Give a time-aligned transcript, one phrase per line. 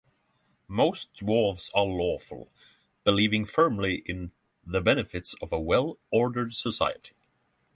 [0.67, 2.49] Most dwarves are lawful,
[3.03, 4.31] believing firmly in
[4.65, 7.13] the benefits of a well‑ordered society.